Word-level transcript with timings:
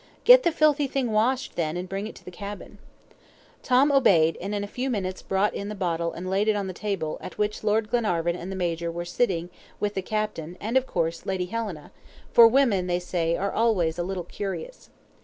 "Get 0.23 0.41
the 0.41 0.51
filthy 0.51 0.87
thing 0.87 1.11
washed 1.11 1.55
then, 1.55 1.77
and 1.77 1.87
bring 1.87 2.07
it 2.07 2.15
to 2.15 2.25
the 2.25 2.31
cabin." 2.31 2.79
Tom 3.61 3.91
obeyed, 3.91 4.35
and 4.41 4.55
in 4.55 4.63
a 4.63 4.67
few 4.67 4.89
minutes 4.89 5.21
brought 5.21 5.53
in 5.53 5.69
the 5.69 5.75
bottle 5.75 6.11
and 6.11 6.27
laid 6.27 6.47
it 6.47 6.55
on 6.55 6.65
the 6.65 6.73
table, 6.73 7.19
at 7.21 7.37
which 7.37 7.63
Lord 7.63 7.91
Glenarvan 7.91 8.35
and 8.35 8.51
the 8.51 8.55
Major 8.55 8.89
were 8.91 9.05
sitting 9.05 9.43
ready 9.49 9.53
with 9.79 9.93
the 9.93 10.01
captain, 10.01 10.57
and, 10.59 10.75
of 10.75 10.87
course 10.87 11.27
Lady 11.27 11.45
Helena, 11.45 11.91
for 12.31 12.47
women, 12.47 12.87
they 12.87 12.97
say, 12.97 13.37
are 13.37 13.51
always 13.51 13.99
a 13.99 14.03
little 14.03 14.23
curious. 14.23 14.89